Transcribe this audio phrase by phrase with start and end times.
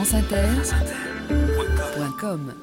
[0.00, 2.54] franceinter.com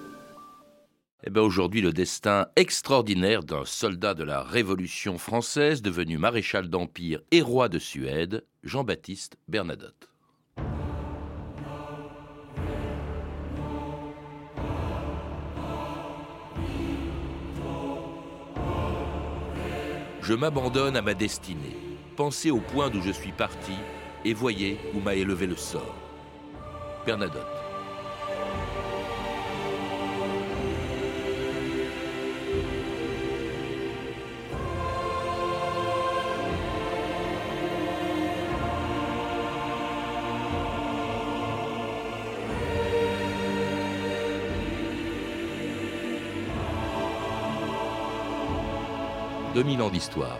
[1.23, 7.19] eh ben aujourd'hui, le destin extraordinaire d'un soldat de la Révolution française devenu maréchal d'Empire
[7.31, 10.09] et roi de Suède, Jean-Baptiste Bernadotte.
[20.21, 21.77] Je m'abandonne à ma destinée.
[22.15, 23.73] Pensez au point d'où je suis parti
[24.25, 26.06] et voyez où m'a élevé le sort.
[27.07, 27.57] Bernadotte.
[49.55, 50.39] 2000 ans d'histoire.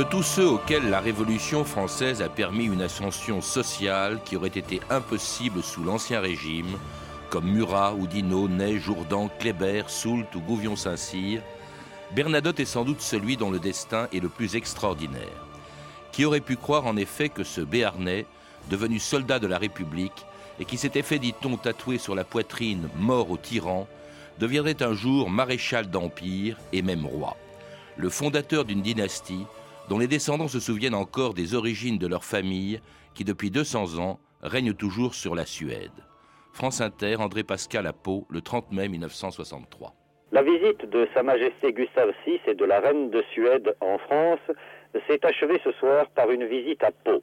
[0.00, 4.80] De tous ceux auxquels la Révolution française a permis une ascension sociale qui aurait été
[4.88, 6.78] impossible sous l'Ancien Régime,
[7.28, 11.42] comme Murat, Oudinot, Ney, Jourdan, Kléber, Soult ou Gouvion-Saint-Cyr,
[12.12, 15.44] Bernadotte est sans doute celui dont le destin est le plus extraordinaire.
[16.12, 18.24] Qui aurait pu croire en effet que ce Béarnais,
[18.70, 20.24] devenu soldat de la République,
[20.58, 23.86] et qui s'était fait, dit-on, tatouer sur la poitrine mort au tyran,
[24.38, 27.36] deviendrait un jour maréchal d'empire et même roi.
[27.98, 29.44] Le fondateur d'une dynastie
[29.90, 32.80] dont les descendants se souviennent encore des origines de leur famille
[33.12, 35.90] qui, depuis 200 ans, règne toujours sur la Suède.
[36.52, 39.92] France Inter, André Pascal à Pau, le 30 mai 1963.
[40.30, 44.38] La visite de Sa Majesté Gustave VI et de la Reine de Suède en France
[45.08, 47.20] s'est achevée ce soir par une visite à Pau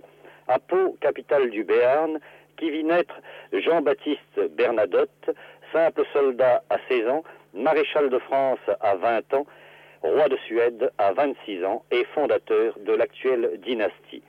[0.50, 2.20] à Pau, capitale du Béarn,
[2.58, 3.16] qui vit naître
[3.52, 5.30] Jean-Baptiste Bernadotte,
[5.74, 7.24] simple soldat à 16 ans,
[7.54, 9.46] maréchal de France à 20 ans,
[10.02, 14.24] roi de Suède à 26 ans et fondateur de l'actuelle dynastie.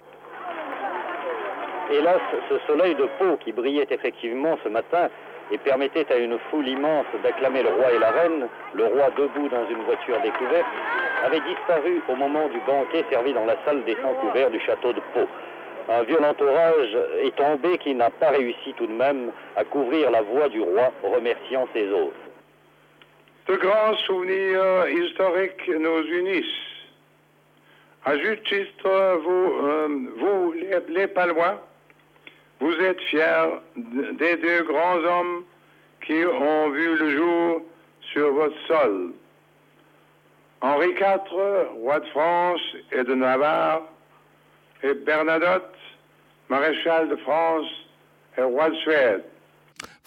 [1.91, 5.09] Hélas, ce soleil de Pau qui brillait effectivement ce matin
[5.51, 9.49] et permettait à une foule immense d'acclamer le roi et la reine, le roi debout
[9.49, 10.67] dans une voiture découverte,
[11.25, 14.93] avait disparu au moment du banquet servi dans la salle des sans couverts du château
[14.93, 15.27] de Pau
[15.89, 20.23] un violent orage est tombé qui n'a pas réussi tout de même à couvrir la
[20.23, 22.28] voix du roi, remerciant ses hôtes.
[23.49, 26.45] De grands souvenirs historiques nous unissent.
[28.05, 29.89] À juste titre, vous, euh,
[30.19, 31.67] vous les, les, Palois,
[32.61, 35.45] vous êtes fiers des deux grands hommes
[36.05, 37.63] qui ont vu le jour
[38.13, 39.13] sur votre sol.
[40.61, 42.61] Henri IV, roi de France
[42.93, 43.83] et de Navarre,
[44.83, 45.75] et Bernadotte,
[46.51, 47.67] maréchal de France
[48.37, 49.25] et roi de Suède.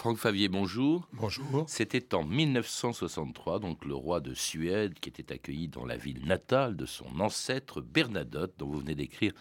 [0.02, 1.08] Franck Favier, bonjour.
[1.14, 1.64] Bonjour.
[1.68, 6.76] C'était en 1963, donc le roi de Suède qui était accueilli dans la ville natale
[6.76, 9.32] de son ancêtre Bernadotte, dont vous venez d'écrire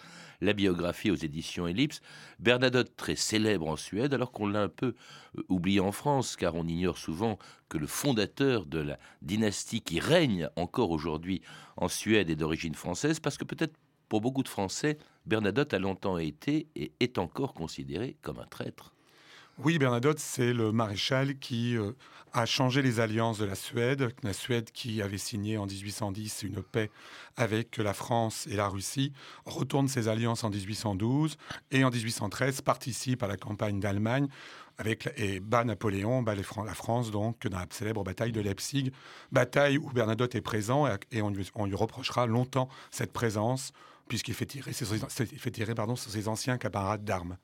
[0.43, 2.03] la biographie aux éditions Ellipse.
[2.41, 4.94] Bernadotte très célèbre en Suède, alors qu'on l'a un peu
[5.38, 7.38] euh, oublié en France, car on ignore souvent
[7.70, 11.41] que le fondateur de la dynastie qui règne encore aujourd'hui
[11.78, 13.78] en Suède est d'origine française, parce que peut-être
[14.10, 18.93] pour beaucoup de Français, Bernadotte a longtemps été et est encore considéré comme un traître.
[19.62, 21.93] Oui, Bernadotte, c'est le maréchal qui euh,
[22.32, 26.62] a changé les alliances de la Suède, la Suède qui avait signé en 1810 une
[26.62, 26.91] paix
[27.37, 29.12] avec la France et la Russie,
[29.44, 31.37] retourne ses alliances en 1812
[31.72, 34.28] et en 1813 participe à la campagne d'Allemagne
[34.78, 38.93] avec et bat Napoléon, bat la France donc dans la célèbre bataille de Leipzig,
[39.31, 43.72] bataille où Bernadotte est présent et on lui reprochera longtemps cette présence
[44.09, 47.37] puisqu'il fait tirer, fait tirer pardon, sur ses anciens camarades d'armes.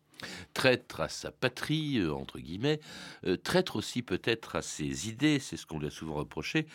[0.54, 2.80] Traître à sa patrie, euh, entre guillemets,
[3.26, 6.66] euh, traître aussi peut-être à ses idées, c'est ce qu'on lui a souvent reproché,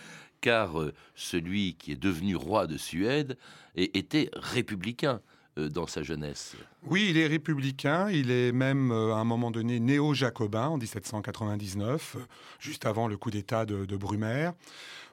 [0.41, 3.38] car euh, celui qui est devenu roi de Suède
[3.75, 5.22] était républicain
[5.57, 6.56] dans sa jeunesse.
[6.84, 12.18] Oui, il est républicain, il est même à un moment donné néo-jacobin en 1799,
[12.59, 14.53] juste avant le coup d'État de, Brumaire.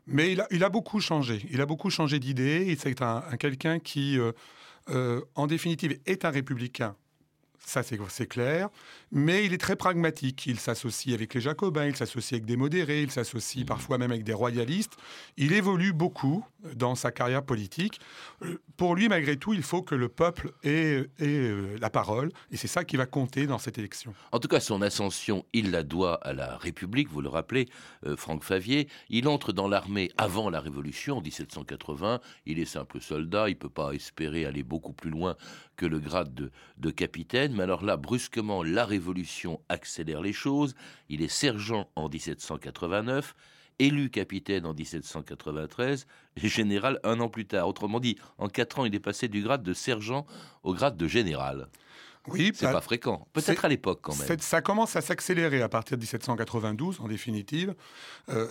[0.06, 4.18] Mais il a, beaucoup changé, il a beaucoup changé d'idées, c'est un, quelqu'un qui
[5.34, 6.96] en définitive, est un républicain
[7.64, 8.68] ça c'est clair,
[9.10, 10.46] mais il est très pragmatique.
[10.46, 13.66] Il s'associe avec les jacobins, il s'associe avec des modérés, il s'associe mmh.
[13.66, 14.96] parfois même avec des royalistes.
[15.36, 16.44] Il évolue beaucoup
[16.74, 18.00] dans sa carrière politique.
[18.42, 22.56] Euh, pour lui, malgré tout, il faut que le peuple ait, euh, la parole, et
[22.56, 24.14] c'est ça qui va compter dans cette élection.
[24.32, 27.66] En tout cas, son ascension, il la doit à la République, vous le rappelez,
[28.06, 28.88] euh, Franck Favier.
[29.08, 32.20] Il entre dans l'armée avant la Révolution, en 1780.
[32.46, 35.36] Il est simple soldat, il ne peut pas espérer aller beaucoup plus loin
[35.76, 37.54] que le grade de, de capitaine.
[37.54, 38.97] Mais alors là, brusquement, la Révolution
[39.68, 40.74] accélère les choses.
[41.08, 43.34] Il est sergent en 1789
[43.78, 46.06] élu capitaine en 1793
[46.36, 47.68] et général un an plus tard.
[47.68, 50.26] Autrement dit, en quatre ans, il est passé du grade de sergent
[50.62, 51.68] au grade de général.
[52.32, 53.26] Oui, c'est pas fréquent.
[53.32, 54.38] Peut-être à l'époque quand même.
[54.40, 57.74] Ça commence à s'accélérer à partir de 1792, en définitive,
[58.28, 58.46] euh,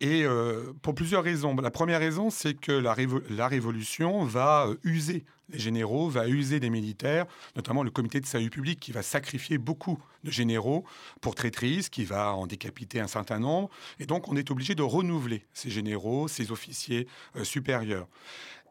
[0.00, 1.54] et euh, pour plusieurs raisons.
[1.56, 2.94] La première raison, c'est que la,
[3.30, 8.26] la, Révolution va euh, user les généraux, va user des militaires, notamment le comité de
[8.26, 10.84] salut public qui va sacrifier beaucoup de généraux
[11.20, 13.68] pour traîtrise, qui va en décapiter un certain nombre,
[13.98, 17.08] et donc on est obligé de renouveler ces généraux, ces officiers
[17.42, 18.06] supérieurs.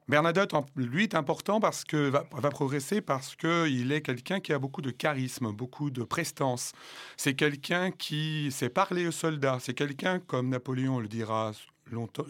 [0.09, 4.81] Bernadotte, lui, est important parce que va, progresser parce qu'il est quelqu'un qui a beaucoup
[4.81, 6.71] de charisme, beaucoup de prestance.
[7.15, 9.59] C'est quelqu'un qui sait parler aux soldats.
[9.61, 11.51] C'est quelqu'un, comme Napoléon le dira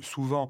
[0.02, 0.50] souvent,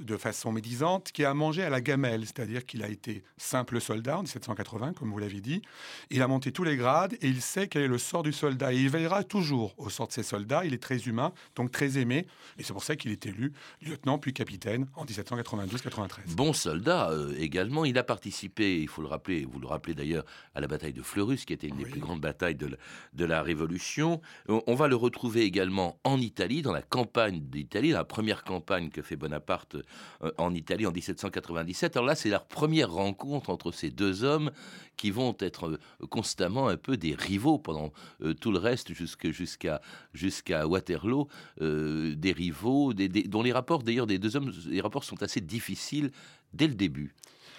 [0.00, 4.18] de façon médisante, qui a mangé à la gamelle, c'est-à-dire qu'il a été simple soldat
[4.18, 5.62] en 1780, comme vous l'avez dit.
[6.10, 8.72] Il a monté tous les grades et il sait quel est le sort du soldat.
[8.72, 10.64] Et il veillera toujours au sort de ses soldats.
[10.64, 12.26] Il est très humain, donc très aimé.
[12.58, 16.34] Et c'est pour ça qu'il est élu lieutenant puis capitaine en 1792-93.
[16.34, 17.84] Bon soldat euh, également.
[17.84, 20.24] Il a participé, il faut le rappeler, vous le rappelez d'ailleurs,
[20.54, 22.76] à la bataille de Fleurus, qui était une des plus grandes batailles de la,
[23.12, 24.20] de la Révolution.
[24.48, 29.02] On va le retrouver également en Italie, dans la campagne d'Italie, la première campagne que
[29.02, 31.96] fait Bonaparte euh, en Italie en 1797.
[31.96, 34.50] Alors là, c'est la première rencontre entre ces deux hommes
[34.96, 37.92] qui vont être euh, constamment un peu des rivaux pendant
[38.22, 39.80] euh, tout le reste jusqu'à
[40.12, 41.28] jusqu'à Waterloo,
[41.60, 46.10] des rivaux dont les rapports d'ailleurs des deux hommes, les rapports sont assez difficiles
[46.52, 47.14] dès le début.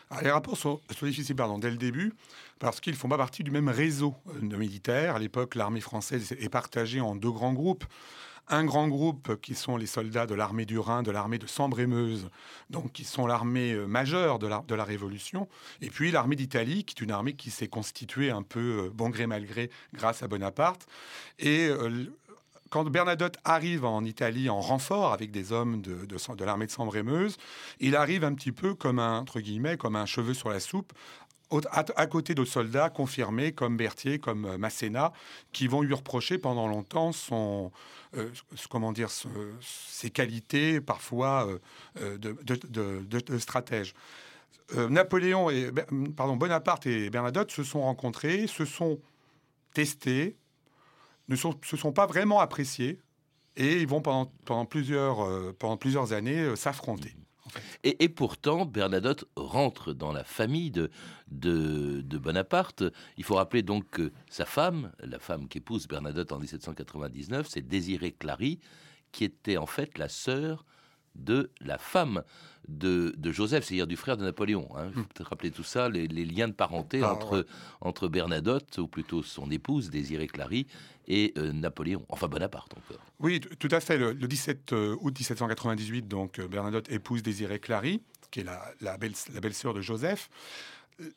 [0.10, 2.14] Ah, les rapports sont, difficiles pardon, dès le début
[2.60, 5.16] parce qu'ils font pas partie du même réseau de militaires.
[5.16, 7.86] À l'époque, l'armée française est partagée en deux grands groupes
[8.52, 12.30] un grand groupe qui sont les soldats de l'armée du Rhin, de l'armée de Sambre-et-Meuse,
[12.70, 15.48] donc qui sont l'armée euh, majeure de la, Révolution,
[15.82, 19.10] et puis l'armée d'Italie, qui est une armée qui s'est constituée un peu euh, bon
[19.10, 20.86] gré mal gré grâce à Bonaparte.
[21.40, 22.12] Et euh,
[22.70, 26.72] quand Bernadotte arrive en Italie en renfort avec des hommes de, de, de l'armée de
[26.72, 27.38] Sambre-et-Meuse,
[27.80, 30.94] il arrive un petit peu comme un, entre guillemets, comme un cheveu sur la soupe,
[31.72, 35.12] à, côté d'autres soldats confirmés comme Berthier, comme euh, Masséna,
[35.52, 37.12] qui vont lui reprocher pendant longtemps
[38.14, 38.30] euh,
[39.62, 41.48] ses qualités parfois
[42.00, 43.94] euh, de, stratège.
[44.74, 45.70] Napoléon et
[46.16, 49.00] pardon, Bonaparte et Bernadotte se sont rencontrés, se sont
[49.74, 50.38] testés,
[51.28, 53.02] ne sont, se sont pas vraiment appréciés
[53.58, 57.14] et ils vont pendant plusieurs années s'affronter.
[57.84, 60.90] Et, pourtant, Bernadotte rentre dans la famille de,
[62.18, 62.84] Bonaparte.
[63.18, 68.12] Il faut rappeler donc que sa femme, la femme qu'épouse Bernadotte en 1799, c'est Désirée
[68.12, 68.60] Clary,
[69.12, 70.66] qui était en fait la sœur
[71.16, 72.24] de la femme
[72.68, 74.68] de, Joseph, c'est-à-dire du frère de Napoléon.
[74.76, 74.88] Hein.
[74.90, 77.46] Il faut peut-être rappeler tout ça, les, liens de parenté ah, entre,
[77.82, 80.68] entre Bernadotte, ou plutôt son épouse, Désirée Clary,
[81.08, 83.04] et euh, Napoléon, enfin Bonaparte encore.
[83.20, 83.98] Oui, tout à fait.
[83.98, 88.98] Le, 17 euh, août 1798, donc euh, Bernadotte épouse Désirée Clary, qui est la, la
[88.98, 90.30] belle-sœur de Joseph.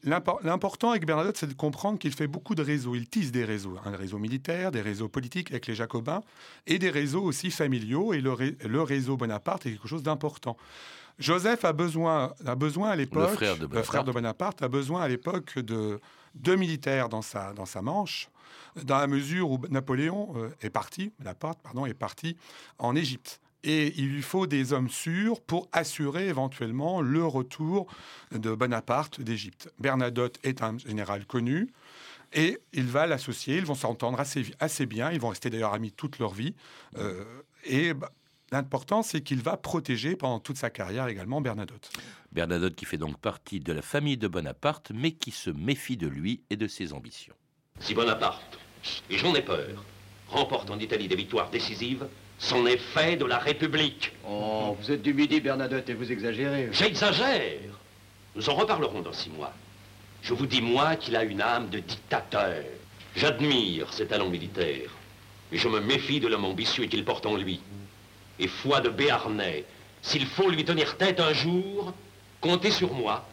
[0.02, 2.94] L'important avec Bernadotte, c'est de comprendre qu'il fait beaucoup de réseaux.
[2.94, 6.22] Il tisse des réseaux, un réseau militaire, des réseaux politiques avec les Jacobins,
[6.66, 8.12] et des réseaux aussi familiaux.
[8.12, 8.34] Et le,
[8.66, 10.56] le réseau Bonaparte est quelque chose d'important.
[11.18, 15.58] Joseph a besoin, a besoin à l'époque, le, frère de Bonaparte a besoin à l'époque
[15.58, 16.00] de
[16.34, 18.28] deux militaires dans sa, dans sa manche,
[18.82, 22.36] dans la mesure où Napoléon euh, est parti, Bonaparte pardon, est parti
[22.78, 23.40] en Égypte.
[23.66, 27.86] Et il lui faut des hommes sûrs pour assurer éventuellement le retour
[28.30, 29.72] de Bonaparte d'Égypte.
[29.78, 31.72] Bernadotte est un général connu.
[32.34, 35.92] Et il va l'associer, ils vont s'entendre assez, assez bien, ils vont rester d'ailleurs amis
[35.92, 36.54] toute leur vie.
[36.96, 37.24] Euh,
[37.64, 38.12] et bah,
[38.54, 41.90] L'important, c'est qu'il va protéger pendant toute sa carrière également Bernadotte.
[42.30, 46.06] Bernadotte qui fait donc partie de la famille de Bonaparte, mais qui se méfie de
[46.06, 47.34] lui et de ses ambitions.
[47.80, 48.58] Si Bonaparte,
[49.10, 49.84] et j'en ai peur,
[50.28, 52.06] remporte en Italie des victoires décisives,
[52.38, 54.12] c'en est fait de la République.
[54.28, 56.68] Oh, vous êtes du midi, Bernadotte, et vous exagérez.
[56.72, 57.60] J'exagère
[58.34, 59.52] Nous en reparlerons dans six mois.
[60.22, 62.62] Je vous dis, moi, qu'il a une âme de dictateur.
[63.16, 64.90] J'admire ses talents militaires,
[65.52, 67.60] mais je me méfie de l'homme ambitieux qu'il porte en lui
[68.38, 69.64] et foi de Béarnais.
[70.02, 71.92] S'il faut lui tenir tête un jour,
[72.40, 73.24] comptez sur moi.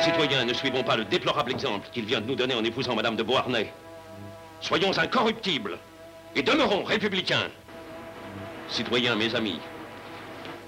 [0.00, 3.16] Citoyens, ne suivons pas le déplorable exemple qu'il vient de nous donner en épousant Madame
[3.16, 3.72] de Beauharnais.
[4.60, 5.78] Soyons incorruptibles
[6.34, 7.48] et demeurons républicains.
[8.68, 9.60] Citoyens, mes amis,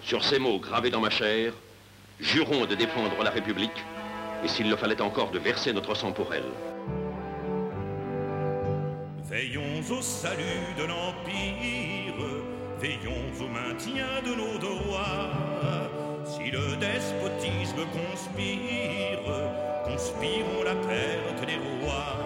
[0.03, 1.53] sur ces mots gravés dans ma chair,
[2.21, 3.85] jurons de défendre la République
[4.45, 6.45] et s'il le fallait encore de verser notre sang pour elle.
[9.25, 11.99] Veillons au salut de l'Empire
[12.81, 15.31] veillons au maintien de nos droits.
[16.25, 19.21] Si le despotisme conspire,
[19.85, 22.17] conspirons la perte des rois.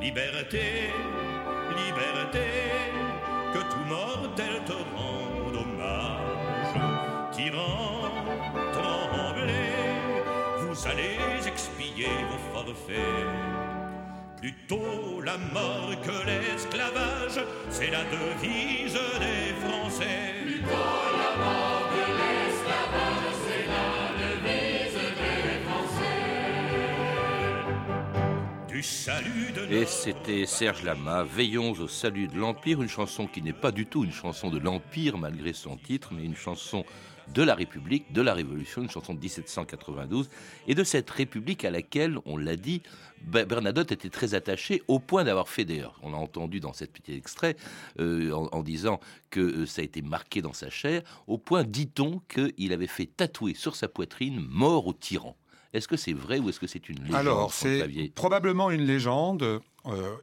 [0.00, 0.90] Liberté,
[1.76, 2.48] liberté,
[3.54, 7.30] que tout mortel te rend sauvage.
[7.32, 8.10] Tyran,
[8.72, 9.74] tremblez,
[10.60, 13.26] vous allez expier vos forfaits.
[14.40, 20.34] Plutôt la mort que l'esclavage, c'est la devise des Français.
[20.44, 22.43] Plutôt la mort que l'esclavage,
[29.70, 33.86] Et c'était Serge Lama, Veillons au salut de l'Empire, une chanson qui n'est pas du
[33.86, 36.84] tout une chanson de l'Empire malgré son titre, mais une chanson
[37.32, 40.28] de la République, de la Révolution, une chanson de 1792,
[40.68, 42.82] et de cette République à laquelle, on l'a dit,
[43.26, 46.92] Be- Bernadotte était très attaché au point d'avoir fait d'ailleurs, on l'a entendu dans cet
[46.92, 47.56] petit extrait,
[48.00, 49.00] euh, en, en disant
[49.30, 53.06] que euh, ça a été marqué dans sa chair, au point, dit-on, qu'il avait fait
[53.06, 55.34] tatouer sur sa poitrine mort au tyran.
[55.74, 59.60] Est-ce que c'est vrai ou est-ce que c'est une légende Alors, c'est probablement une légende,
[59.86, 60.16] euh,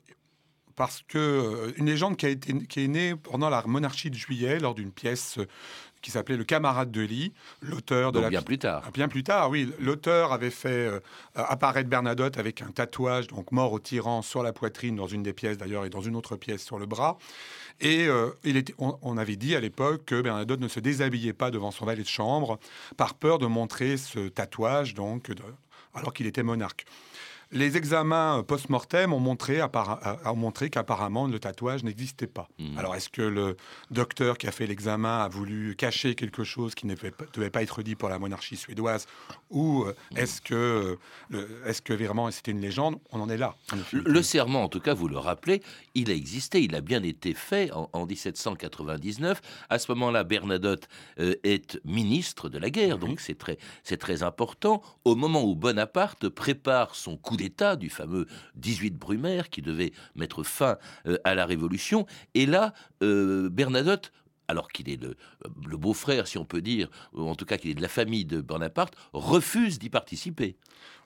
[0.82, 4.16] parce que euh, une légende qui, a été, qui est née pendant la monarchie de
[4.16, 5.46] Juillet, lors d'une pièce euh,
[6.02, 8.90] qui s'appelait Le camarade de lit, l'auteur de Donc la bien plus tard.
[8.92, 9.72] Bien plus tard, oui.
[9.80, 11.00] L'auteur avait fait euh,
[11.36, 15.34] apparaître Bernadotte avec un tatouage, donc mort au tyran, sur la poitrine, dans une des
[15.34, 17.20] pièces d'ailleurs, et dans une autre pièce sur le bras.
[17.80, 21.34] Et euh, il était, on, on avait dit à l'époque que Bernadotte ne se déshabillait
[21.34, 22.60] pas devant son valet de chambre
[22.98, 25.44] par peur de montrer ce tatouage, donc, de-
[25.94, 26.86] alors qu'il était monarque.
[27.54, 32.48] Les examens euh, post-mortem ont montré, appara- a- ont montré qu'apparemment le tatouage n'existait pas.
[32.60, 32.78] Mhm.
[32.78, 33.58] Alors est-ce que le
[33.90, 36.96] docteur qui a fait l'examen a voulu cacher quelque chose qui ne
[37.34, 39.06] devait pas- être dit pour la monarchie suédoise
[39.50, 40.96] ou euh, est-ce que, euh,
[41.30, 42.98] le- est-ce que vraiment c'était une légende?
[43.12, 43.56] On en est là.
[43.92, 45.62] Le, serment, en tout cas, vous le rappelez,
[45.94, 49.42] il a existé, il a bien été fait en, en 1799.
[49.70, 50.88] À ce moment-là, Bernadotte
[51.20, 54.82] euh, est ministre de la guerre, donc c'est très, c'est très important.
[55.06, 60.44] Au moment où Bonaparte prépare son coup d'État du fameux 18 Brumaire qui devait mettre
[60.44, 62.06] fin euh, à la Révolution,
[62.36, 64.12] et là, euh, Bernadotte
[64.48, 65.16] alors qu'il est le,
[65.66, 68.26] le beau-frère, si on peut dire, ou en tout cas qu'il est de la famille
[68.26, 70.58] de Bonaparte, refuse d'y participer,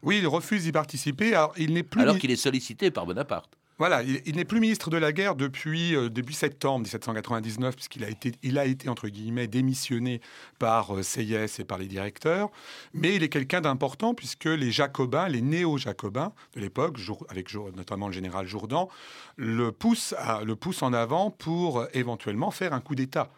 [0.01, 1.35] Oui, il refuse d'y participer.
[1.35, 2.01] Alors il n'est plus.
[2.01, 3.53] alors qu'il est sollicité par Bonaparte.
[3.77, 8.31] Voilà, il, n'est plus ministre de la guerre depuis euh, septembre 1799, puisqu'il a été,
[8.41, 10.21] il a été entre guillemets démissionné
[10.59, 12.49] par euh, Seyès et par les directeurs.
[12.93, 16.97] Mais il est quelqu'un d'important puisque les Jacobins, les néo-Jacobins de l'époque,
[17.29, 18.89] avec notamment le général Jourdan,
[19.37, 23.29] le poussent, le en avant pour euh, éventuellement faire un coup d'État.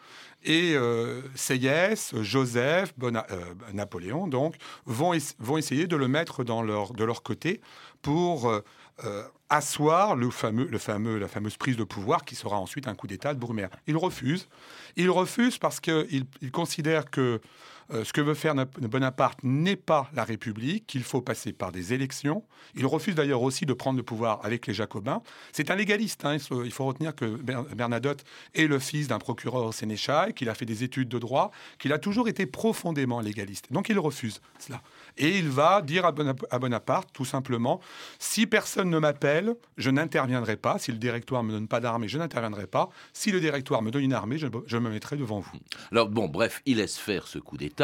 [0.43, 3.11] Et euh, Seyès, Joseph, euh,
[3.73, 7.59] Napoléon, donc, vont, vont essayer de le mettre dans leur, de leur côté
[8.01, 8.51] pour
[9.05, 10.67] euh, asseoir le fameux,
[11.19, 13.69] la fameuse prise de pouvoir qui sera ensuite un coup d'État de Brumaire.
[13.87, 14.47] Il refuse.
[14.95, 17.39] Il refuse parce qu'il il considère que
[17.93, 21.71] euh, ce que veut faire Nap- Bonaparte n'est pas la République, qu'il faut passer par
[21.71, 22.43] des élections.
[22.75, 25.21] Il refuse d'ailleurs aussi de prendre le pouvoir avec les Jacobins.
[25.53, 26.25] C'est un légaliste.
[26.25, 26.35] hein.
[26.35, 28.23] Il faut- retenir que Ber- Bernadotte
[28.55, 31.99] est le fils d'un procureur sénéchal, qu'il a fait des études de droit, qu'il a
[31.99, 33.71] toujours été profondément légaliste.
[33.71, 34.81] Donc il refuse cela.
[35.17, 37.79] Et il va dire à Bonap- à Bonaparte, tout simplement,
[38.19, 40.77] si personne ne m'appelle, je n'interviendrai pas.
[40.79, 42.89] Si le directoire me donne pas d'armée, je n'interviendrai pas.
[43.13, 45.57] Si le directoire me donne une armée, je me mettrai devant vous.
[45.91, 47.76] Alors bon, bref, il laisse faire ce coup d'État.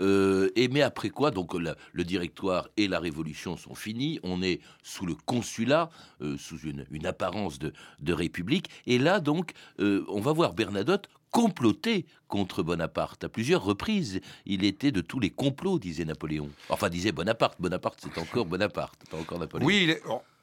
[0.00, 4.20] Euh, et mais après quoi, donc le directoire et la Révolution sont finis.
[4.22, 7.72] On est sous le consulat, euh, sous une, apparence de,
[8.12, 8.68] république.
[8.86, 14.20] Et là, donc, euh, on va voir Bernadotte comploter contre Bonaparte à plusieurs reprises.
[14.44, 16.50] Il était de tous les complots, disait Napoléon.
[16.68, 17.58] Enfin, disait Bonaparte.
[17.58, 19.66] Bonaparte, c'est encore Bonaparte, pas encore Napoléon.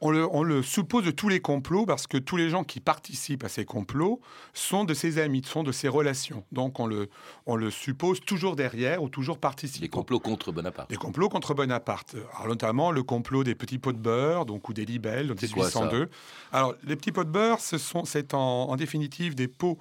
[0.02, 2.80] On, le, on le suppose de tous les complots parce que tous les gens qui
[2.80, 4.22] participent à ces complots
[4.54, 6.44] sont de ses amis, sont de ses relations.
[6.52, 7.10] Donc on le,
[7.46, 9.82] on le suppose toujours derrière ou toujours participant.
[9.82, 10.90] Des complots contre Bonaparte.
[10.90, 12.16] Des complots contre Bonaparte.
[12.36, 15.80] Alors, notamment le complot des petits pots de beurre, donc ou des libelles quoi, ça
[15.82, 16.10] 1802.
[16.52, 19.78] Alors les petits pots de beurre, ce sont, c'est en, en définitive des pots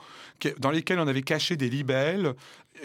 [0.59, 2.35] dans lesquels on avait caché des libelles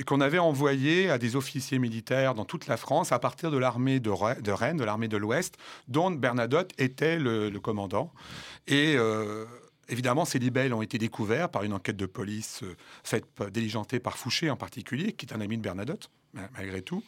[0.05, 3.99] qu'on avait envoyés à des officiers militaires dans toute la France à partir de l'armée
[3.99, 5.57] de, Re- de Rennes, de l'armée de l'Ouest,
[5.87, 8.11] dont Bernadotte était le, le commandant.
[8.67, 9.45] Et euh,
[9.89, 13.99] Évidemment, ces libelles ont été découverts par une enquête de police euh, faite euh, diligentée
[13.99, 17.03] par Fouché en particulier, qui est un ami de Bernadotte, ma- malgré tout.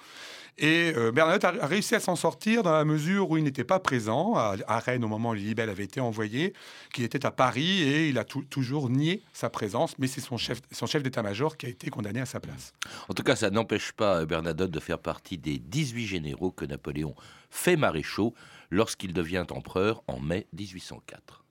[0.57, 3.79] Et euh, Bernadotte a réussi à s'en sortir dans la mesure où il n'était pas
[3.79, 6.53] présent à, Rennes au moment où les libelles avaient été envoyées,
[6.93, 10.37] qu'il était à Paris et il a tou- toujours nié sa présence, mais c'est son
[10.37, 12.73] chef, son chef d'état-major qui a été condamné à sa place.
[13.09, 17.15] En tout cas, ça n'empêche pas Bernadotte de faire partie des 18 généraux que Napoléon
[17.49, 18.33] fait maréchaux
[18.69, 21.44] lorsqu'il devient empereur en mai 1804.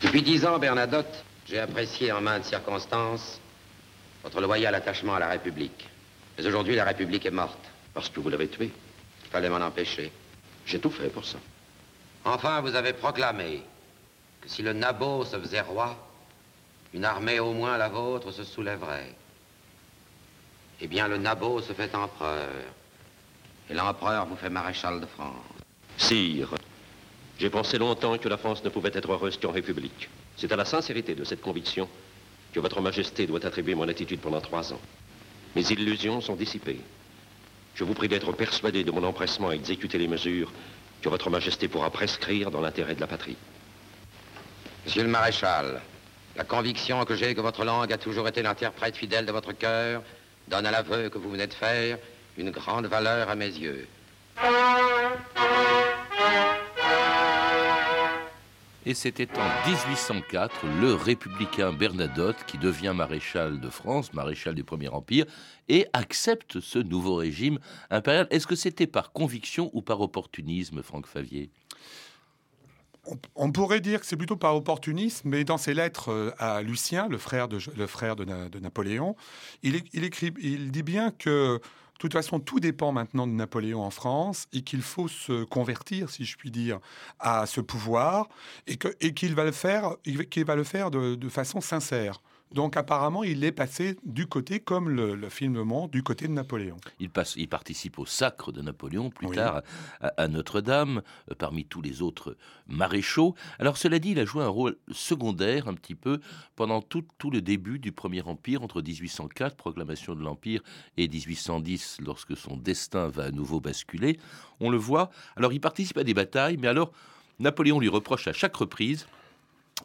[0.00, 3.40] Depuis dix ans, Bernadotte, j'ai apprécié en maintes circonstances
[4.22, 5.88] votre loyal attachement à la République.
[6.36, 7.64] Mais aujourd'hui, la République est morte.
[7.94, 8.70] Parce que vous l'avez tué.
[9.24, 10.12] Il fallait m'en empêcher.
[10.66, 11.38] J'ai tout fait pour ça.
[12.24, 13.62] Enfin, vous avez proclamé
[14.40, 15.96] que si le Nabot se faisait roi,
[16.92, 19.14] une armée au moins la vôtre se soulèverait.
[20.80, 22.48] Eh bien, le nabot se fait empereur.
[23.70, 25.36] Et l'empereur vous fait maréchal de France.
[25.96, 26.54] Sire,
[27.38, 30.08] j'ai pensé longtemps que la France ne pouvait être heureuse qu'en République.
[30.36, 31.88] C'est à la sincérité de cette conviction
[32.52, 34.80] que Votre Majesté doit attribuer mon attitude pendant trois ans.
[35.54, 36.80] Mes illusions sont dissipées.
[37.74, 40.50] Je vous prie d'être persuadé de mon empressement à exécuter les mesures
[41.02, 43.36] que Votre Majesté pourra prescrire dans l'intérêt de la patrie.
[44.86, 45.82] Monsieur le maréchal,
[46.36, 50.02] la conviction que j'ai que votre langue a toujours été l'interprète fidèle de votre cœur
[50.48, 51.98] donne à l'aveu que vous venez de faire
[52.38, 53.88] une grande valeur à mes yeux.
[58.88, 64.86] Et c'était en 1804 le républicain Bernadotte qui devient maréchal de France, maréchal du Premier
[64.88, 65.26] Empire,
[65.68, 67.58] et accepte ce nouveau régime
[67.90, 68.28] impérial.
[68.30, 71.50] Est-ce que c'était par conviction ou par opportunisme, Franck Favier?
[73.34, 77.08] On, pourrait dire que c'est plutôt par opportunisme, mais dans ses lettres euh, à Lucien,
[77.08, 79.16] le frère de, le frère de, Na- de Napoléon,
[79.62, 81.60] il écrit, il dit bien que
[81.96, 86.10] de toute façon, tout dépend maintenant de Napoléon en France et qu'il faut se convertir,
[86.10, 86.78] si je puis dire,
[87.18, 88.28] à ce pouvoir
[88.66, 89.96] et qu'il va le faire,
[90.30, 92.20] qu'il va le faire de façon sincère.
[92.52, 96.28] Donc apparemment, il est passé du côté, comme le, le film le montre, du côté
[96.28, 96.76] de Napoléon.
[97.00, 99.36] Il, passe, il participe au sacre de Napoléon, plus Oui.
[99.36, 99.62] tard
[100.00, 102.36] à, à Notre-Dame, euh, parmi tous les autres
[102.68, 103.34] maréchaux.
[103.58, 106.20] Alors cela dit, il a joué un rôle secondaire un petit peu
[106.54, 110.62] pendant tout, tout le début du Premier Empire, entre 1804, proclamation de l'Empire,
[110.96, 114.18] et 1810, lorsque son destin va à nouveau basculer.
[114.60, 115.10] On le voit.
[115.36, 116.92] Alors il participe à des batailles, mais alors
[117.40, 119.06] Napoléon lui reproche à chaque reprise,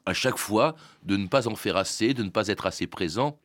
[0.06, 3.38] à chaque fois, de ne pas en faire assez, de ne pas être assez présent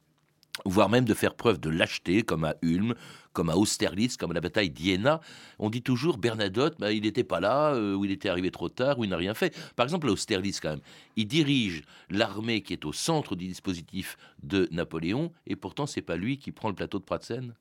[0.64, 2.94] voire même de faire preuve de lâcheté, comme à Ulm,
[3.34, 5.20] comme à Austerlitz, comme à la bataille d'Iéna.
[5.58, 8.70] On dit toujours Bernadotte, bah, il n'était pas là, euh, ou il était arrivé trop
[8.70, 9.54] tard, ou il n'a rien fait.
[9.76, 10.80] Par exemple, à Austerlitz, quand même,
[11.16, 16.16] il dirige l'armée qui est au centre du dispositif de Napoléon, et pourtant, c'est pas
[16.16, 17.52] lui qui prend le plateau de Pratzen.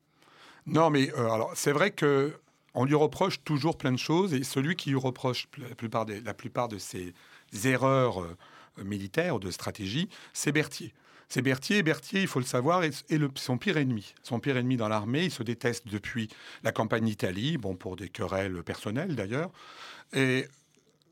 [0.65, 2.33] Non, mais euh, alors c'est vrai que
[2.73, 6.21] on lui reproche toujours plein de choses et celui qui lui reproche la plupart, des-
[6.21, 7.13] la plupart de ses
[7.65, 8.37] erreurs euh,
[8.83, 10.93] militaires ou de stratégie, c'est Berthier.
[11.27, 11.81] C'est Berthier.
[11.81, 14.13] Berthier, il faut le savoir, est le- son pire ennemi.
[14.21, 15.25] Son pire ennemi dans l'armée.
[15.25, 16.29] Il se déteste depuis
[16.63, 19.51] la campagne d'Italie, bon, pour des querelles personnelles d'ailleurs.
[20.13, 20.47] Et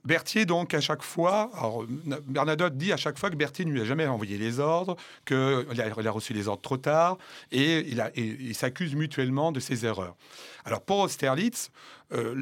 [0.06, 1.86] Berthier, donc, à chaque fois, alors,
[2.28, 5.36] Bernadotte dit à chaque fois que Berthier ne lui a jamais envoyé les ordres, qu'il
[5.38, 7.18] a, il a reçu les ordres trop tard,
[7.52, 10.16] et il, a- et ils s'accusent mutuellement de ses erreurs.
[10.66, 11.72] Alors, pour Austerlitz,
[12.12, 12.42] euh,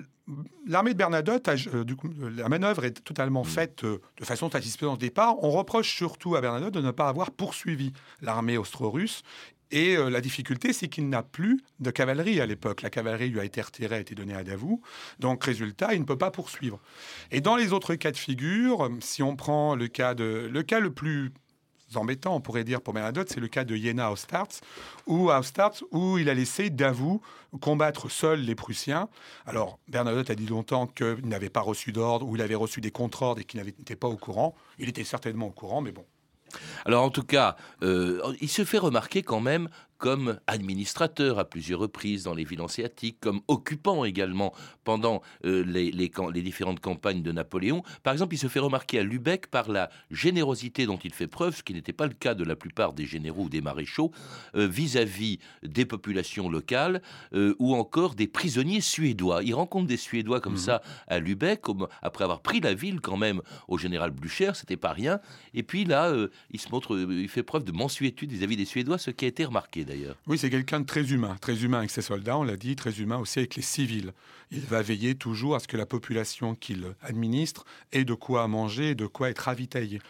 [0.68, 4.50] l'armée de Bernadotte, a- euh, du coup, la manœuvre est totalement faite euh, de façon
[4.50, 5.44] satisfaisante au départ.
[5.44, 9.22] On reproche surtout à Bernadotte de ne pas avoir poursuivi l'armée austro-russe.
[9.72, 12.82] Et euh, la difficulté, c'est qu'il n'a plus de cavalerie à l'époque.
[12.82, 14.82] La cavalerie lui a été retirée, a été donnée à Davout.
[15.20, 16.80] Donc, résultat, il ne peut pas poursuivre.
[17.32, 20.64] Et dans les autres cas de figure, euh, si on prend le cas, de, le
[20.64, 21.32] cas le plus
[21.96, 24.62] embêtant, on pourrait dire pour Bernadotte, c'est le cas de Jena à Austerlitz,
[25.08, 25.30] où,
[25.92, 27.22] où il a laissé Davout
[27.60, 29.10] combattre seul les Prussiens.
[29.46, 32.92] Alors, Bernadotte a dit longtemps qu'il n'avait pas reçu d'ordre, ou il avait reçu des
[32.92, 34.56] contre-ordres et qu'il n'était pas au courant.
[34.80, 36.06] Il était certainement au courant, mais bon.
[36.86, 39.70] Alors en tout cas, euh, il se fait remarquer quand même
[40.02, 44.52] comme administrateur à plusieurs reprises dans les villes hanséatiques, comme occupant également
[44.84, 47.84] pendant euh, les, les cam- les différentes campagnes de Napoléon.
[48.02, 51.56] Par exemple, il se fait remarquer à Lubeck par la générosité dont il fait preuve,
[51.56, 54.12] ce qui n'était pas le cas de la plupart des généraux ou des maréchaux,
[54.56, 59.44] euh, vis-à-vis des populations locales euh, ou encore des prisonniers suédois.
[59.44, 63.18] Il rencontre des Suédois comme ça à Lubeck, comme- après avoir pris la ville quand
[63.18, 65.20] même au général Blücher, c'était pas rien.
[65.54, 66.12] Et puis là,
[66.50, 69.46] il se montre, il fait preuve de mansuétude vis-à-vis des Suédois, ce qui a été
[69.46, 70.16] remarqué d'ailleurs.
[70.28, 73.00] Oui, c'est quelqu'un de très humain, très humain avec ses soldats, on l'a dit, très
[73.00, 74.14] humain aussi avec les civils.
[74.52, 78.90] Il va veiller toujours à ce que la population qu'il administre ait de quoi manger,
[78.90, 80.02] et de quoi être ravitaillée.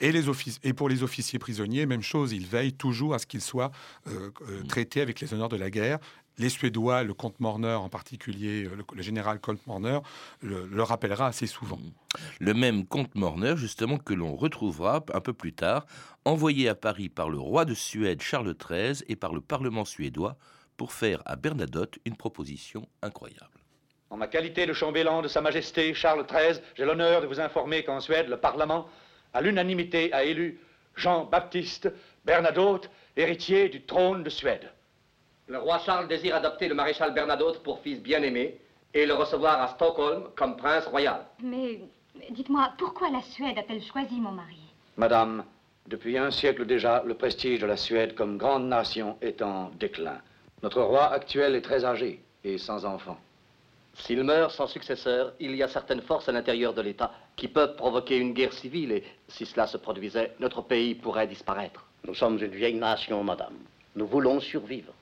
[0.00, 0.24] Et, les
[0.62, 3.72] et pour les officiers prisonniers, même chose, il veille toujours à ce qu'ils soient
[4.06, 5.98] euh, euh, traités avec les honneurs de la guerre.
[6.38, 9.98] Les Suédois, le comte Morner en particulier, euh, le, le général comte Morner,
[10.40, 11.80] le, le rappellera assez souvent.
[12.38, 15.84] Le même comte Morner, justement, que l'on retrouvera un peu plus tard,
[16.24, 20.36] envoyé à Paris par le roi de Suède Charles XIII et par le Parlement suédois
[20.76, 23.58] pour faire à Bernadotte une proposition incroyable.
[24.10, 27.82] En ma qualité de chambellan de Sa Majesté Charles XIII, j'ai l'honneur de vous informer
[27.82, 28.86] qu'en Suède, le Parlement,
[29.34, 30.60] à l'unanimité, a élu
[30.94, 31.92] Jean-Baptiste
[32.24, 34.70] Bernadotte, héritier du trône de Suède.
[35.48, 38.60] Le roi Charles désire adopter le maréchal Bernadotte pour fils bien-aimé
[38.92, 41.24] et le recevoir à Stockholm comme prince royal.
[41.42, 41.80] Mais
[42.30, 44.60] dites-moi, pourquoi la Suède a-t-elle choisi mon mari?
[44.98, 45.44] Madame,
[45.86, 50.20] depuis un siècle déjà, le prestige de la Suède comme grande nation est en déclin.
[50.62, 53.16] Notre roi actuel est très âgé et sans enfant.
[53.94, 57.74] S'il meurt sans successeur, il y a certaines forces à l'intérieur de l'État qui peuvent
[57.74, 61.86] provoquer une guerre civile et si cela se produisait, notre pays pourrait disparaître.
[62.06, 63.54] Nous sommes une vieille nation, madame.
[63.96, 64.92] Nous voulons survivre.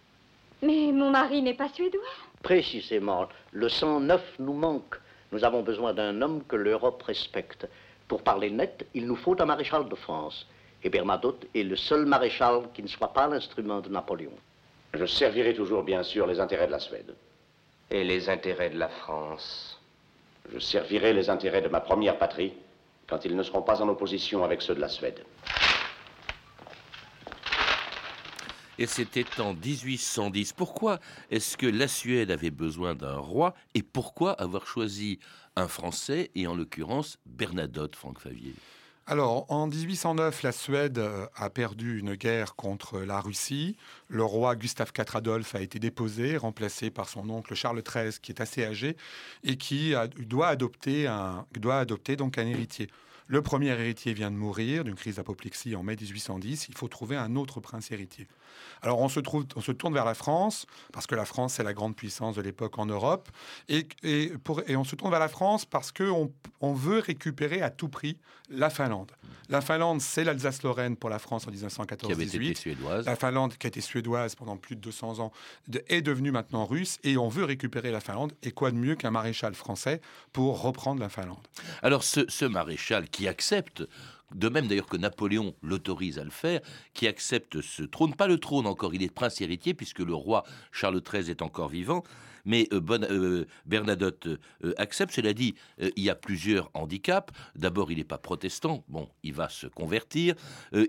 [0.62, 2.02] Mais mon mari n'est pas suédois.
[2.42, 4.96] Précisément, le sang neuf nous manque.
[5.32, 7.68] Nous avons besoin d'un homme que l'Europe respecte.
[8.08, 10.46] Pour parler net, il nous faut un maréchal de France.
[10.82, 14.32] Et Bernadotte est le seul maréchal qui ne soit pas l'instrument de Napoléon.
[14.94, 17.14] Je servirai toujours, bien sûr, les intérêts de la Suède.
[17.90, 19.80] Et les intérêts de la France
[20.52, 22.52] Je servirai les intérêts de ma première patrie
[23.08, 25.20] quand ils ne seront pas en opposition avec ceux de la Suède.
[28.78, 30.52] Et c'était en 1810.
[30.52, 35.18] Pourquoi est-ce que la Suède avait besoin d'un roi et pourquoi avoir choisi
[35.56, 38.54] un Français et en l'occurrence Bernadotte, Franck Favier?
[39.08, 43.76] Alors, en 1809, la Suède euh, a perdu une guerre contre la Russie.
[44.08, 48.32] Le roi Gustave IV Adolphe a été déposé, remplacé par son oncle Charles XIII, qui
[48.32, 48.96] est assez âgé
[49.44, 52.88] et qui doit, adopter un, doit adopter donc un héritier.
[53.28, 56.68] Le premier héritier vient de mourir d'une crise d'apoplexie en mai 1810.
[56.68, 58.26] Il faut trouver un autre prince héritier.
[58.82, 61.64] Alors on se, trouve, on se tourne vers la France, parce que la France c'est
[61.64, 63.28] la grande puissance de l'époque en Europe,
[63.68, 63.86] et,
[64.44, 66.30] pour, et, on se tourne vers la France parce qu'on
[66.60, 69.12] on veut récupérer à tout prix la Finlande.
[69.48, 73.04] La Finlande, c'est l'Alsace-Lorraine pour la France en 1914-18.
[73.04, 75.32] La Finlande, qui a été suédoise pendant plus de 200 ans,
[75.88, 78.32] est devenue maintenant russe, et on veut récupérer la Finlande.
[78.42, 80.00] Et quoi de mieux qu'un maréchal français
[80.32, 81.46] pour reprendre la Finlande?
[81.82, 83.84] Alors ce, ce maréchal qui accepte
[84.34, 86.60] de même d'ailleurs que Napoléon l'autorise à le faire,
[86.94, 90.44] qui accepte ce trône, pas le trône encore, il est prince héritier puisque le roi
[90.72, 92.02] Charles XIII est encore vivant,
[92.46, 92.80] mais euh,
[93.10, 95.12] euh, Bernadotte euh, accepte.
[95.12, 97.32] Cela dit, il y a plusieurs handicaps.
[97.54, 98.84] D'abord, il n'est pas protestant.
[98.88, 100.34] Bon, il va se convertir.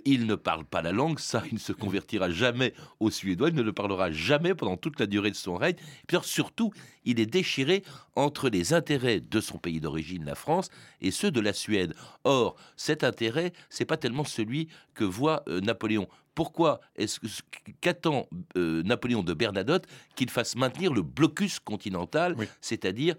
[0.06, 1.20] il ne parle pas la langue.
[1.20, 3.50] Ça, il ne se convertira jamais au suédois.
[3.50, 5.76] Il ne le parlera jamais pendant toute la durée de son règne.
[6.08, 6.72] puis surtout,
[7.04, 7.84] il est déchiré
[8.16, 10.70] entre les intérêts de son pays d'origine, la France,
[11.02, 11.94] et ceux de la Suède.
[12.24, 17.20] Or, cet intérêt, c'est pas tellement celui que voit Napoléon pourquoi est-ce
[17.82, 23.16] qu'attend euh, Napoléon de Bernadotte qu'il fasse maintenir le blocus continental, c'est-à-dire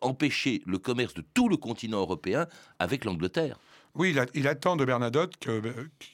[0.00, 2.46] empêcher le commerce de tout le continent européen
[2.78, 3.58] avec l'Angleterre?
[3.96, 5.34] Oui, il, attend de Bernadotte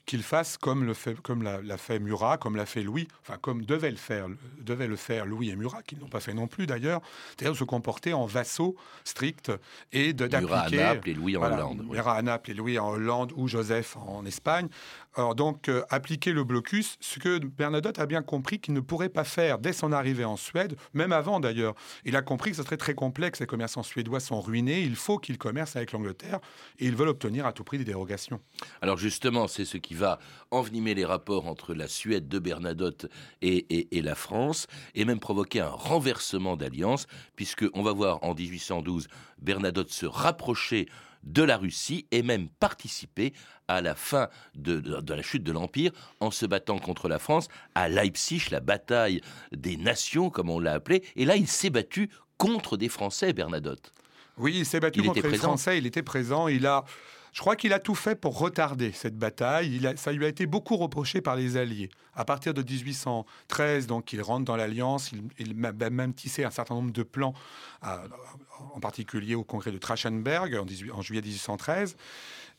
[0.05, 3.65] qu'il fasse comme, le fait, comme l'a, fait Murat, comme l'a fait Louis, enfin comme
[3.65, 4.27] devait le faire,
[4.61, 7.65] devait le faire Louis et Murat, qui n'ont pas fait non plus d'ailleurs, c'est-à-dire se
[7.65, 9.51] comporter en vassaux stricts
[9.93, 10.51] et de, d'appliquer...
[10.51, 11.87] Murat à Naples et Louis en Hollande.
[11.91, 14.69] Murat à Naples et Louis en Hollande ou Joseph en Espagne.
[15.15, 19.09] Alors donc, euh, appliquer le blocus, ce que Bernadotte a bien compris qu'il ne pourrait
[19.09, 21.75] pas faire dès son arrivée en Suède, même avant d'ailleurs.
[22.05, 25.19] Il a compris que ce serait très complexe, les commerçants suédois sont ruinés, il faut
[25.19, 26.39] qu'ils commercent avec l'Angleterre,
[26.79, 28.41] et ils veulent obtenir à tout des dérogations.
[28.81, 30.19] Alors justement, c'est ce qui va
[30.51, 33.07] envenimer les rapports entre la Suède de Bernadotte
[33.43, 37.07] et, la France, et même provoquer un renversement d'alliance,
[37.37, 40.87] puisqu'on va voir en 1812 Bernadotte se rapprocher
[41.23, 43.35] de la Russie et même participer
[43.69, 47.89] à la fin de, la chute de l'Empire en se battant contre la France à
[47.89, 49.21] Leipzig, la bataille
[49.53, 51.05] des nations, comme on l'a appelé.
[51.17, 53.93] Et là, il s'est battu contre des Français, Bernadotte.
[54.39, 56.85] Oui, il s'est battu contre les Français, il était présent, il a...
[57.33, 59.77] Je crois qu'il a tout fait pour retarder cette bataille.
[59.77, 61.91] Il ça lui a été beaucoup reproché par les Alliés.
[62.15, 65.13] À partir de 1813, donc, il rentre dans l'Alliance.
[65.13, 67.35] Il, il, même tissé un certain nombre de plans,
[67.83, 70.67] en particulier au congrès de Trachenberg en,
[70.97, 71.97] en juillet 1813.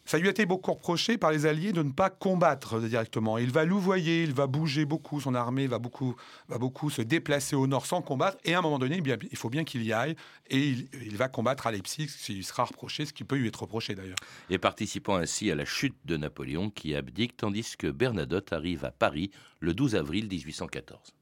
[0.05, 3.37] Ça lui a été beaucoup reproché par les Alliés de ne pas combattre directement.
[3.37, 6.15] Il va louvoyer, il va bouger beaucoup, son armée va beaucoup,
[6.49, 8.37] va beaucoup se déplacer au nord sans combattre.
[8.43, 10.15] Et à un moment donné, bien, il faut bien qu'il y aille.
[10.49, 13.95] Et il, va combattre à Leipzig, s'il sera reproché, ce qui peut lui être reproché
[13.95, 14.17] d'ailleurs.
[14.49, 18.91] Et participant ainsi à la chute de Napoléon qui abdique, tandis que Bernadotte arrive à
[18.91, 21.13] Paris le 12 avril 1814.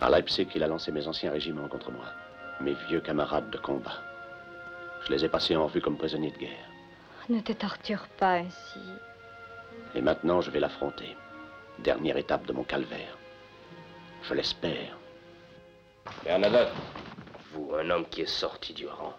[0.00, 2.06] À Leipzig, il a lancé mes anciens régiments contre moi,
[2.60, 4.02] mes vieux camarades de combat.
[5.06, 6.73] Je les ai passés en vue comme prisonniers de guerre.
[7.30, 8.80] Ne te torture pas ainsi.
[9.94, 11.16] Et maintenant, je vais l'affronter.
[11.78, 13.16] Dernière étape de mon calvaire.
[14.24, 14.98] Je l'espère.
[16.22, 16.72] Bernadotte,
[17.52, 19.14] vous, un homme qui est sorti du rang.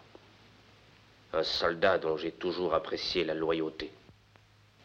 [1.34, 3.91] Un soldat dont j'ai toujours apprécié la loyauté.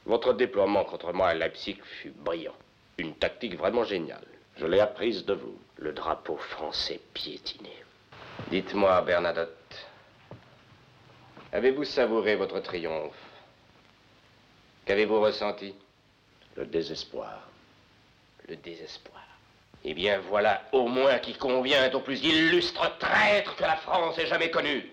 [0.07, 2.57] Votre déploiement contre moi à Leipzig fut brillant.
[2.97, 4.27] Une tactique vraiment géniale.
[4.57, 5.59] Je l'ai apprise de vous.
[5.77, 7.73] Le drapeau français piétiné.
[8.51, 9.57] Dites-moi, Bernadotte,
[11.53, 13.15] Avez-vous savouré votre triomphe?
[14.87, 15.75] Qu'avez-vous ressenti?
[16.57, 17.49] Le désespoir.
[18.49, 19.23] Le désespoir.
[19.85, 24.27] Eh bien, voilà au moins qui convient au plus illustre traître que la France ait
[24.27, 24.93] jamais connu.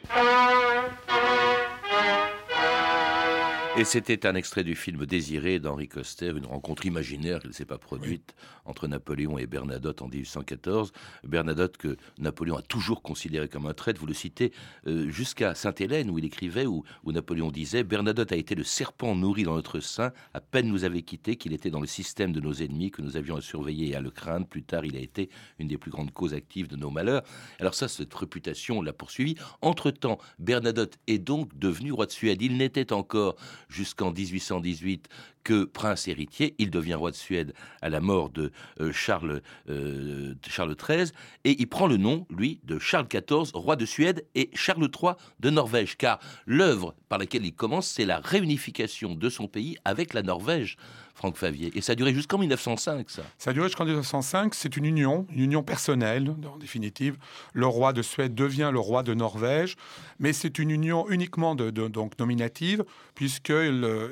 [3.79, 7.63] Et c'était un extrait du film Désiré d'Henri Coster, une rencontre imaginaire qui ne s'est
[7.63, 8.33] pas produite
[8.65, 10.91] entre Napoléon et Bernadotte en 1814.
[11.23, 14.51] Bernadotte que Napoléon a toujours considéré comme un traître, vous le citez,
[14.87, 19.43] euh, jusqu'à Sainte-Hélène où il écrivait, où, Napoléon disait Bernadotte a été le serpent nourri
[19.43, 22.53] dans notre sein, à peine nous avait quittés qu'il était dans le système de nos
[22.53, 24.47] ennemis, que nous avions à surveiller et à le craindre.
[24.47, 27.21] Plus tard, il a été une des plus grandes causes actives de nos malheurs.
[27.59, 29.35] Alors ça, cette réputation l'a poursuivi.
[29.61, 32.41] Entre-temps, Bernadotte est donc devenu roi de Suède.
[32.41, 33.35] Il n'était encore
[33.69, 35.09] jusqu'en 1818
[35.47, 36.55] que prince héritier.
[36.57, 41.13] Il devient roi de Suède à la mort de euh, Charles, euh, Charles XIII
[41.45, 45.13] et il prend le nom, lui, de Charles XIV, roi de Suède et Charles III
[45.39, 50.13] de Norvège, car l'œuvre par laquelle il commence, c'est la réunification de son pays avec
[50.13, 50.75] la Norvège.
[51.17, 51.71] Franck Favier.
[51.73, 53.23] Et ça a duré jusqu'en 1905, ça.
[53.39, 54.53] Ça a duré jusqu'en 1905.
[54.53, 57.17] C'est une union, une union personnelle, en définitive.
[57.53, 59.77] Le roi de Suède devient le roi de Norvège,
[60.19, 63.53] mais c'est une union uniquement donc nominative, puisque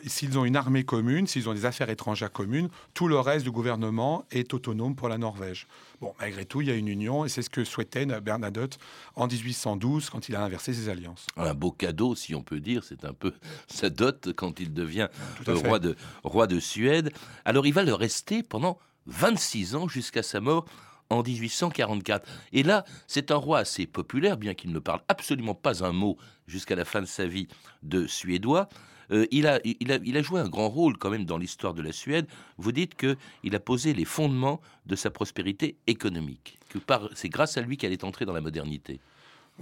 [0.07, 3.51] s'ils ont une armée commune, s'ils ont des affaires étrangères communes, tout le reste du
[3.51, 5.67] gouvernement est autonome pour la Norvège.
[6.01, 8.77] Bon, malgré tout, il y a une union, et c'est ce que souhaitait Bernadotte
[9.15, 11.27] en 1812 quand il a inversé ses alliances.
[11.37, 13.33] Un beau cadeau, si on peut dire, c'est un peu
[13.67, 15.07] sa dot quand il devient
[15.47, 17.11] roi de, roi de Suède.
[17.45, 20.65] Alors il va le rester pendant 26 ans jusqu'à sa mort
[21.09, 22.27] en 1844.
[22.53, 26.17] Et là, c'est un roi assez populaire, bien qu'il ne parle absolument pas un mot
[26.47, 27.47] jusqu'à la fin de sa vie
[27.83, 28.69] de suédois.
[29.11, 31.73] Euh, il, a, il, a, il, a, joué un grand rôle quand même dans l'histoire
[31.73, 32.27] de la Suède.
[32.57, 36.79] Vous dites qu'il a posé les fondements de sa prospérité économique, que
[37.13, 38.99] c'est grâce à lui qu'elle est entrée dans la modernité.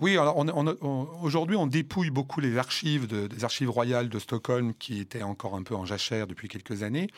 [0.02, 0.44] Oui, alors
[1.22, 5.62] aujourd'hui, on dépouille beaucoup les archives des archives royales de Stockholm qui étaient encore un
[5.62, 7.10] peu en jachère depuis quelques années.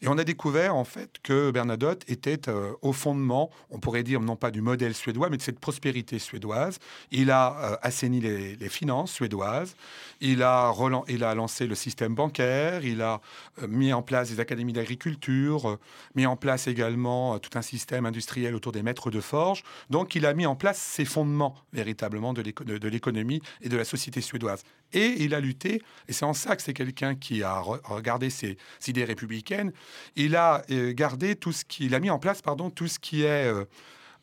[0.00, 4.20] Et on a découvert en fait que Bernadotte était euh, au fondement, on pourrait dire
[4.20, 6.78] non pas du modèle suédois, mais de cette prospérité suédoise.
[7.10, 9.76] Il a euh, assaini les, finances suédoises,
[10.22, 10.72] il a,
[11.08, 13.20] il a lancé le système bancaire, il a
[13.62, 15.78] euh, mis en place des académies d'agriculture,
[16.14, 19.64] mis en place également tout un système industriel autour des maîtres de forge.
[19.90, 24.20] Donc il a mis en place ses fondements véritablement de l'économie et de la société
[24.20, 24.62] suédoise.
[24.92, 28.56] Et il a lutté, et c'est en ça que c'est quelqu'un qui a regardé ses
[28.86, 29.72] idées républicaines,
[30.14, 32.98] il a euh, gardé tout ce qui, il a mis en place, pardon, tout ce
[32.98, 33.52] qui est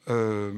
[0.09, 0.53] euh,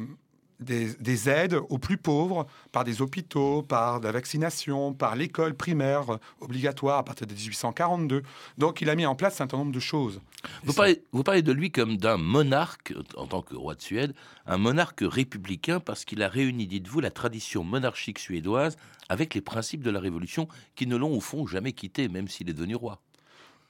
[0.62, 7.00] des, aides aux plus pauvres par des hôpitaux, par la vaccination, par l'école primaire obligatoire
[7.00, 8.24] à partir de 1842.
[8.58, 10.22] Donc il a mis en place un certain nombre de choses.
[10.64, 14.14] Vous parlez, vous parlez, de lui comme d'un monarque, en tant que roi de Suède,
[14.46, 18.78] un monarque républicain parce qu'il a réuni, dites-vous, la tradition monarchique suédoise
[19.10, 22.50] avec les principes de la Révolution qui ne l'ont au fond jamais quitté, même s'il
[22.50, 23.02] est devenu roi.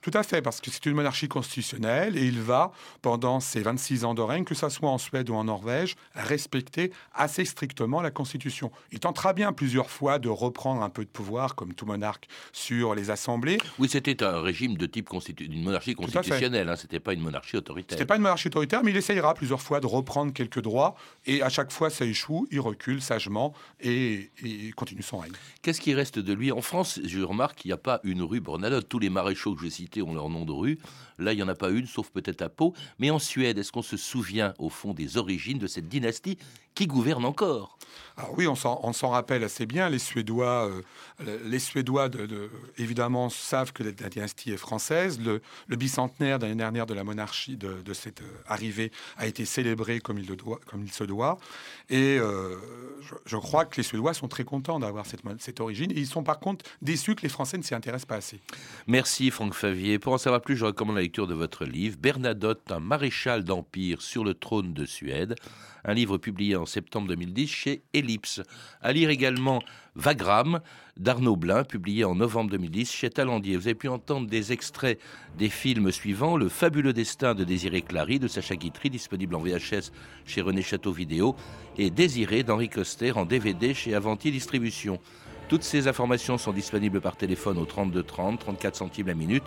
[0.01, 2.71] Tout à fait, parce que c'est une monarchie constitutionnelle et il va,
[3.03, 6.91] pendant ses 26 ans de règne, que ce soit en Suède ou en Norvège, respecter
[7.13, 8.71] assez strictement la Constitution.
[8.91, 12.95] Il tentera bien plusieurs fois de reprendre un peu de pouvoir, comme tout monarque, sur
[12.95, 13.59] les assemblées.
[13.77, 17.97] Oui, c'était un régime de type d'une monarchie constitutionnelle, hein, c'était pas une monarchie autoritaire.
[17.97, 20.95] C'était pas une monarchie autoritaire, mais il essayera plusieurs fois de reprendre quelques droits
[21.27, 25.33] et à chaque fois ça échoue, il recule sagement et, et continue son règne.
[25.61, 26.51] Qu'est-ce qui reste de lui?
[26.51, 28.89] En France, je remarque qu'il n'y a pas une rue Bernadotte.
[28.89, 30.79] Tous les maréchaux que je cite ont leur nom de rue.
[31.17, 32.73] Là, il n'y en a pas une, sauf peut-être à Pau.
[32.99, 36.37] Mais en Suède, est-ce qu'on se souvient, au fond, des origines de cette dynastie
[36.73, 37.77] qui gouverne encore
[38.17, 39.89] Alors oui, on s'en rappelle assez bien.
[39.89, 45.19] Les Suédois, euh, les Suédois de, évidemment, savent que la, dynastie est française.
[45.19, 45.41] Le,
[45.75, 50.27] bicentenaire l'année dernière de la monarchie, de, cette euh, arrivée, a été célébré comme il,
[50.27, 51.37] le doit, comme il se doit.
[51.89, 52.57] Et euh,
[53.25, 55.91] je, crois que les Suédois sont très contents d'avoir cette, cette origine.
[55.91, 58.39] Et ils sont par contre déçus que les Français ne s'y intéressent pas assez.
[58.87, 59.99] Merci Franck Favier.
[59.99, 64.01] Pour en savoir plus, je recommande la lecture de votre livre, Bernadotte, un maréchal d'Empire
[64.01, 65.35] sur le trône de Suède,
[65.83, 68.41] un livre publié en septembre 2010 chez Ellipse.
[68.81, 69.61] À lire également
[69.95, 70.61] Vagram
[70.97, 73.57] d'Arnaud Blin, publié en novembre 2010 chez Talandier.
[73.57, 74.99] Vous avez pu entendre des extraits
[75.37, 79.91] des films suivants Le fabuleux destin de Désiré Clary de Sacha Guitry, disponible en VHS
[80.25, 81.35] chez René Château Vidéo,
[81.77, 84.99] et Désiré d'Henri Coster en DVD chez Avanti Distribution.
[85.49, 89.43] Toutes ces informations sont disponibles par téléphone au 32 30, 34 centimes la minute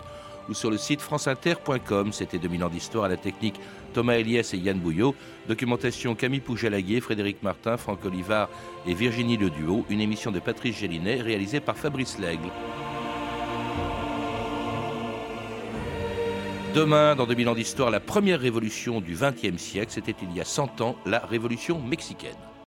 [0.49, 2.13] ou sur le site franceinter.com.
[2.13, 3.59] C'était 2000 ans d'histoire à la technique
[3.95, 5.15] Thomas Eliès et Yann Bouillot.
[5.47, 8.49] Documentation Camille Poujalaguier, Frédéric Martin, Franck Olivard
[8.85, 9.85] et Virginie Le Duo.
[9.89, 12.49] Une émission de Patrice Gélinet réalisée par Fabrice Lègle.
[16.75, 20.45] Demain, dans 2000 ans d'histoire, la première révolution du XXe siècle, c'était il y a
[20.45, 22.35] 100 ans, la révolution mexicaine.